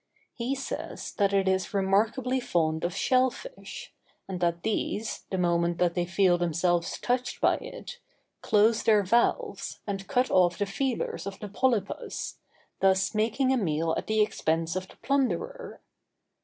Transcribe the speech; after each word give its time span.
He 0.33 0.55
says 0.55 1.13
that 1.19 1.31
it 1.31 1.47
is 1.47 1.75
remarkably 1.75 2.39
fond 2.39 2.83
of 2.83 2.95
shell 2.95 3.29
fish, 3.29 3.93
and 4.27 4.39
that 4.39 4.63
these, 4.63 5.27
the 5.29 5.37
moment 5.37 5.77
that 5.77 5.93
they 5.93 6.07
feel 6.07 6.39
themselves 6.39 6.97
touched 6.97 7.39
by 7.39 7.57
it, 7.57 7.99
close 8.41 8.81
their 8.81 9.03
valves, 9.03 9.77
and 9.85 10.07
cut 10.07 10.31
off 10.31 10.57
the 10.57 10.65
feelers 10.65 11.27
of 11.27 11.39
the 11.39 11.47
polypus, 11.49 12.37
thus 12.79 13.13
making 13.13 13.53
a 13.53 13.57
meal 13.57 13.93
at 13.95 14.07
the 14.07 14.21
expense 14.23 14.75
of 14.75 14.87
the 14.87 14.95
plunderer. 15.03 15.81